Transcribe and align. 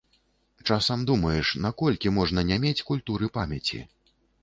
Часам 0.69 1.03
думаеш, 1.09 1.53
наколькі 1.67 2.15
можна 2.19 2.47
не 2.51 2.61
мець 2.67 2.85
культуры 2.91 3.33
памяці? 3.41 3.89